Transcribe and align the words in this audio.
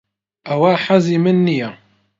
ئەوە 0.47 0.71
حەزی 0.83 1.17
من 1.23 1.37
نییە. 1.47 1.69